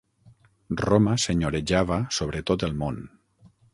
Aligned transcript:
Roma 0.81 1.13
senyorejava 1.25 1.99
sobre 2.21 2.43
tot 2.51 2.67
el 2.69 2.75
món. 2.81 2.99